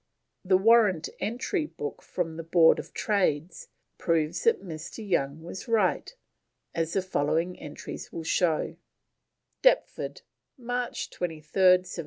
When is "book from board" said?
1.67-2.79